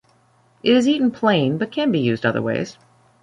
It 0.63 0.75
is 0.75 0.87
eaten 0.87 1.11
plain, 1.11 1.59
but 1.59 1.71
can 1.71 1.91
be 1.91 1.99
used 1.99 2.25
other 2.25 2.41
ways. 2.41 2.75